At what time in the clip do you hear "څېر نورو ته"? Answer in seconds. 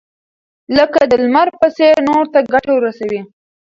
1.77-2.39